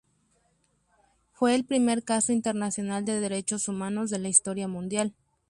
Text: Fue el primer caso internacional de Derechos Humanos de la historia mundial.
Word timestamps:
Fue 1.31 1.53
el 1.53 1.63
primer 1.63 2.03
caso 2.03 2.33
internacional 2.33 3.05
de 3.05 3.19
Derechos 3.19 3.67
Humanos 3.67 4.09
de 4.09 4.17
la 4.17 4.29
historia 4.29 4.67
mundial. 4.67 5.13